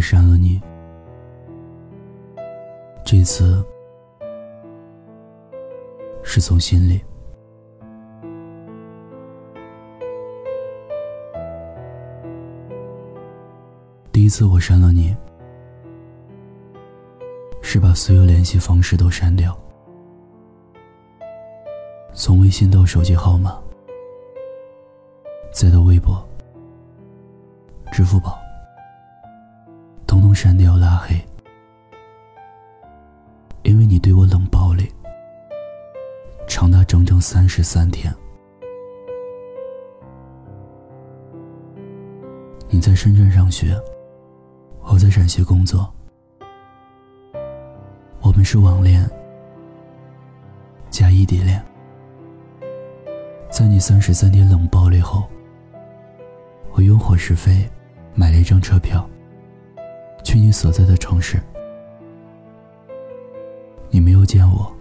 [0.00, 0.60] 删了你。
[3.04, 3.64] 这次
[6.22, 7.00] 是从心里。
[14.12, 15.16] 第一次我删了你，
[17.62, 19.56] 是把所有联系方式都删掉，
[22.12, 23.58] 从微信到手机号码，
[25.52, 26.22] 再到微博、
[27.90, 28.39] 支付宝，
[30.34, 31.14] 删掉拉黑。
[33.62, 34.88] 因为你对我冷暴力，
[36.48, 38.12] 长达整整三十三天。
[42.68, 43.78] 你在深圳上学。
[44.92, 45.88] 我在陕西工作，
[48.22, 49.08] 我们是网恋
[50.90, 51.64] 加异地恋。
[53.48, 55.28] 在你三十三天冷暴力后，
[56.72, 57.70] 我用伙食费
[58.16, 59.08] 买了一张车票，
[60.22, 61.40] 去你所在的城市。
[63.90, 64.72] 你没有见我，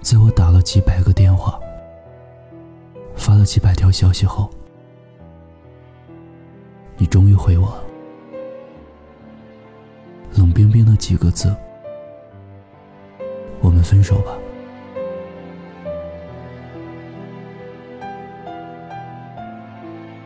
[0.00, 1.60] 在我打了几百个电话，
[3.14, 4.48] 发了几百条消息后。
[6.96, 7.82] 你终于回我了，
[10.36, 11.54] 冷冰冰的几个字
[13.60, 14.32] ：“我们分手吧。”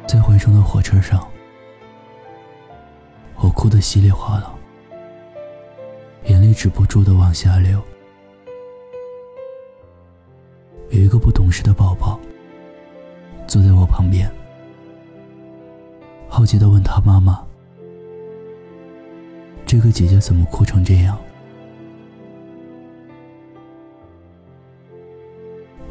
[0.06, 1.26] 在回程的火车上，
[3.64, 4.54] 哭得稀里哗啦，
[6.26, 7.82] 眼泪止不住的往下流。
[10.90, 12.20] 有一个不懂事的宝宝
[13.46, 14.30] 坐在我旁边。
[16.28, 17.42] 好奇的问他妈妈
[19.64, 21.18] ：“这个姐姐怎么哭成这样？”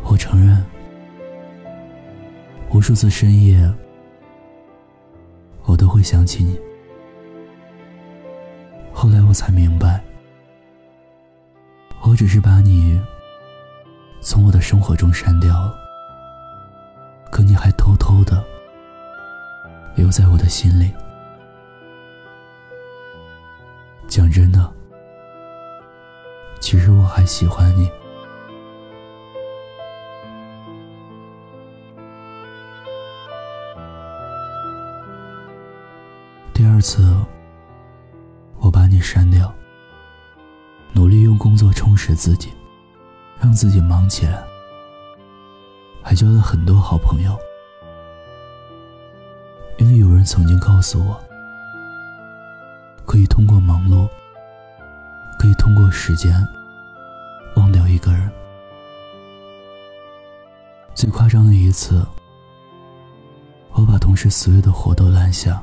[0.05, 0.63] 我承认，
[2.69, 3.67] 无数次深夜，
[5.63, 6.55] 我都会想起你。
[8.93, 10.01] 后来我才明白，
[12.01, 13.01] 我只是把你
[14.21, 15.75] 从我的生活中删掉了，
[17.29, 18.41] 可你还偷偷的。
[19.95, 20.91] 留在我的心里。
[24.07, 24.71] 讲真的，
[26.59, 27.89] 其实我还喜欢你。
[36.53, 37.03] 第二次，
[39.03, 39.53] 删掉，
[40.93, 42.53] 努力用工作充实自己，
[43.39, 44.41] 让自己忙起来，
[46.01, 47.37] 还交了很多好朋友。
[49.77, 51.21] 因为有人曾经告诉我，
[53.05, 54.07] 可以通过忙碌，
[55.37, 56.33] 可以通过时间
[57.55, 58.31] 忘掉一个人。
[60.95, 62.05] 最夸张的一次，
[63.71, 65.61] 我把同事所有的活都揽下，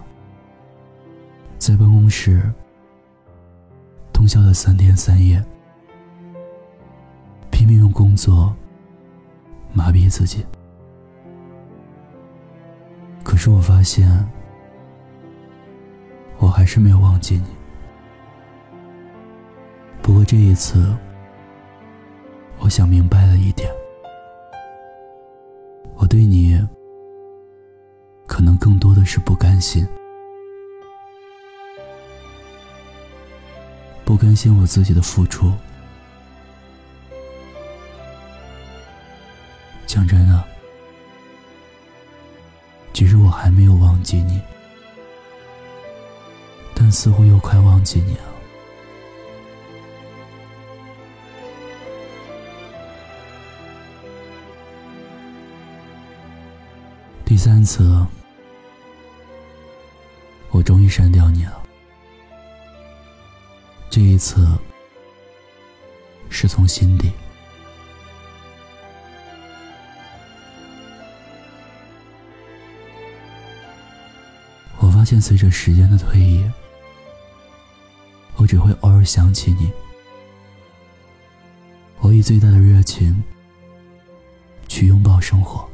[1.57, 2.53] 在办公室
[4.21, 5.43] 通宵了三天三夜，
[7.51, 8.55] 拼命用工作
[9.73, 10.45] 麻痹自己。
[13.25, 14.07] 可是我发现，
[16.37, 17.45] 我还是没有忘记你。
[20.03, 20.95] 不过这一次，
[22.59, 23.73] 我想明白了一点，
[25.95, 26.61] 我对你
[28.27, 29.89] 可能更多的是不甘心，
[34.11, 35.53] 不甘心我自己的付出。
[39.87, 40.45] 讲真的。
[42.93, 44.41] 其实我还没有忘记你，
[46.75, 48.25] 但似乎又快忘记你了。
[57.25, 58.05] 第三次，
[60.51, 61.60] 我终于删掉你了。
[63.91, 64.47] 这一次，
[66.29, 67.11] 是从心底。
[74.79, 76.49] 我发现随着时间的推移，
[78.37, 79.73] 我只会偶尔想起你。
[81.99, 83.21] 我以最大的热情
[84.69, 85.69] 去拥抱生活，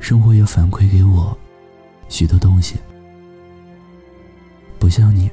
[0.00, 1.38] 生活也反馈给我
[2.08, 2.74] 许多东西。
[4.80, 5.30] 不像你，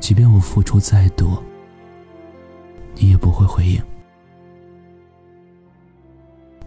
[0.00, 1.42] 即便我付出再多，
[2.94, 3.82] 你也不会回应。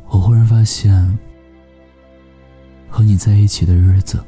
[0.08, 1.18] 我忽然发现。
[2.90, 4.24] 和你在一起的日子，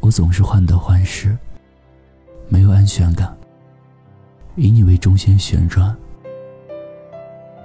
[0.00, 1.36] 我总是患得患失，
[2.48, 3.36] 没有安全感，
[4.54, 5.94] 以你为中心旋转，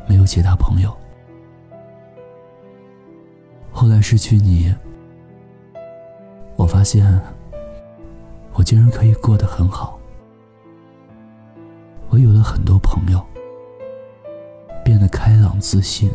[0.05, 0.93] 没有其他朋友。
[3.71, 4.75] 后来失去你，
[6.57, 7.21] 我发现，
[8.57, 9.99] 我竟然可以过得很好。
[12.09, 13.23] 我有了很多朋友，
[14.83, 16.11] 变得开朗自信，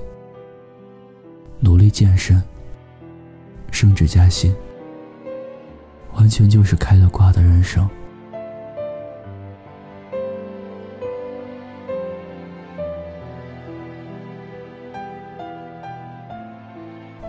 [1.60, 2.42] 努力健身，
[3.70, 4.52] 升职加薪，
[6.14, 7.88] 完全就是开了挂的人生。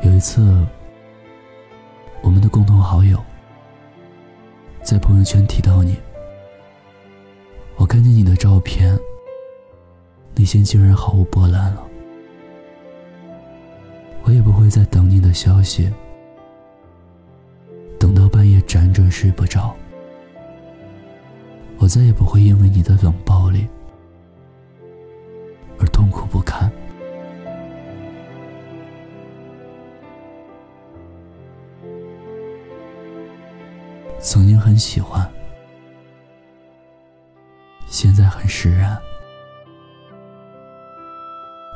[0.01, 0.65] 有一次。
[2.23, 3.21] 我们的共同好友
[4.83, 5.95] 在朋友圈提到你，
[7.77, 8.99] 我看见你的照片，
[10.35, 11.81] 内心竟然毫无波澜了。
[14.23, 15.89] 我也不会再等你的消息，
[17.97, 19.73] 等到半夜辗转睡不着。
[21.79, 23.65] 我再也不会因为你的冷暴力
[25.79, 26.69] 而痛苦不堪。
[34.23, 35.29] 曾经很喜欢，
[37.87, 38.97] 现在很释然。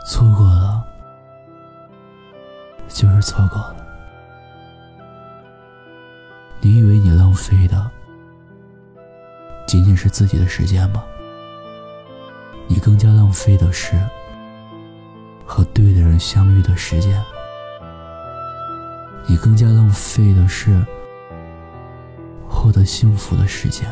[0.08, 0.82] 错过了，
[2.88, 3.86] 就是错过了。
[6.62, 7.92] 你以为你浪费的
[9.68, 11.04] 仅仅是自己的时间吗？
[12.66, 14.02] 你更加浪费的是
[15.46, 17.22] 和对的人相遇的时间。
[19.28, 20.82] 你更加浪费的是。
[22.68, 23.90] 获得幸福的时间，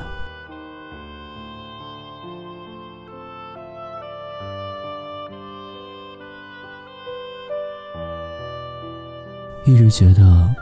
[9.64, 10.54] 一直觉得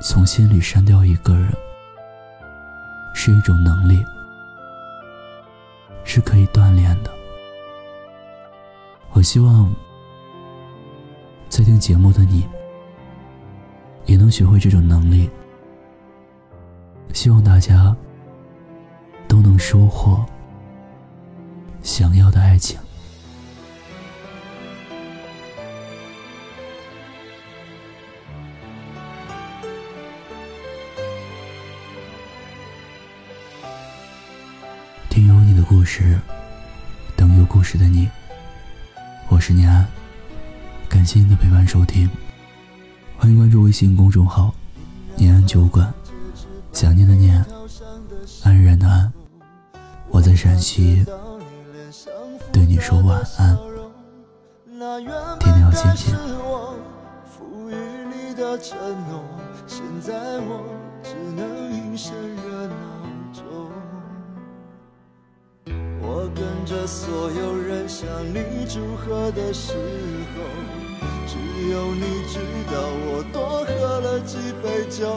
[0.00, 1.52] 从心里删掉一个人
[3.12, 4.02] 是一种能力，
[6.04, 7.10] 是可以锻炼的。
[9.12, 9.70] 我希望
[11.50, 12.48] 在听节目的你
[14.06, 15.28] 也能学会这种能力。
[17.12, 17.96] 希望大家
[19.26, 20.24] 都能收获
[21.82, 22.78] 想要的爱情。
[35.08, 36.18] 听有你的故事，
[37.16, 38.08] 等有故事的你。
[39.28, 39.86] 我是念安，
[40.88, 42.10] 感谢您的陪伴收听，
[43.16, 44.52] 欢迎关注微信公众号
[45.16, 45.92] “念安酒馆”。
[46.74, 47.42] 想念的念，
[48.42, 49.12] 安然的安，
[50.10, 51.06] 我在陕西，
[52.52, 53.56] 对你说晚安，
[55.38, 56.14] 天天要心情。
[66.02, 69.72] 我跟着所有人向你祝贺的时
[70.34, 70.42] 候，
[71.26, 71.38] 只
[71.70, 72.74] 有你知道
[73.06, 75.16] 我多喝了几杯酒。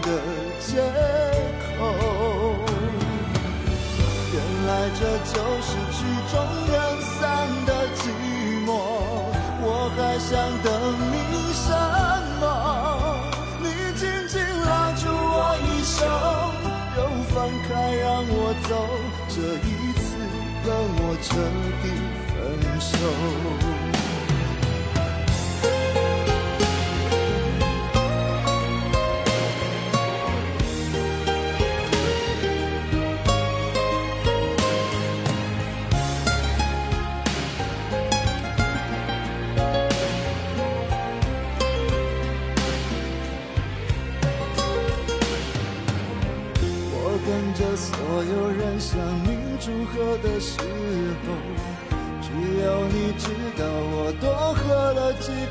[5.01, 5.99] 这就是曲
[6.31, 6.33] 终
[6.71, 7.19] 人散
[7.65, 7.99] 的寂
[8.67, 8.69] 寞，
[9.63, 9.65] 我
[9.97, 10.29] 还想
[10.61, 10.69] 等
[11.11, 11.13] 你
[11.57, 11.65] 什
[12.39, 12.43] 么？
[13.63, 13.65] 你
[13.97, 16.05] 紧紧拉住我衣袖，
[16.97, 16.99] 又
[17.33, 18.71] 放开让我走，
[19.27, 19.67] 这一
[19.97, 20.05] 次
[20.67, 21.29] 让我彻
[21.81, 21.83] 底
[22.29, 22.37] 分
[22.79, 22.93] 手。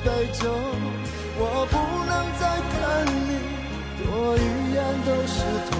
[0.04, 0.42] 杯酒。
[1.42, 2.78] 我不能再看
[3.26, 3.30] 你
[4.04, 4.04] 多
[4.36, 4.38] 一
[4.74, 5.34] 眼都是
[5.70, 5.72] 痛，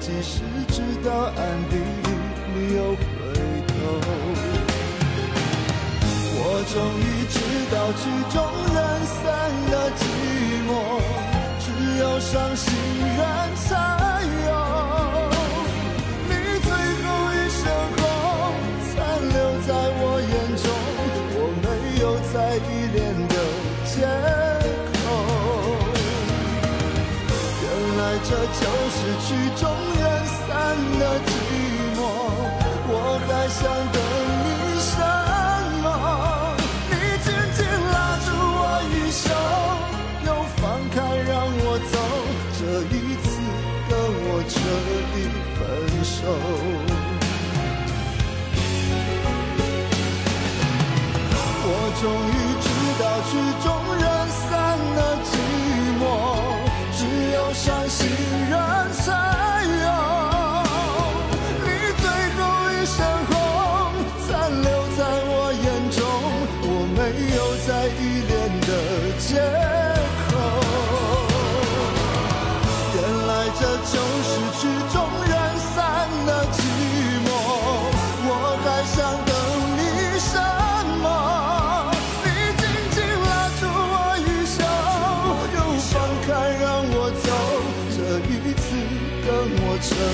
[0.00, 0.34] 即使
[0.72, 0.74] 知
[1.06, 1.38] 道暗
[1.70, 2.08] 地里
[2.54, 3.00] 你又回
[3.68, 3.72] 头。
[6.38, 6.40] 我
[6.72, 7.34] 终于知
[7.72, 8.00] 道曲
[8.34, 8.36] 终
[8.74, 9.24] 人散
[9.70, 10.00] 的寂
[10.66, 10.70] 寞，
[11.60, 11.64] 只
[12.00, 12.66] 有伤心
[13.16, 13.20] 人
[13.56, 13.66] 才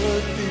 [0.00, 0.41] 跟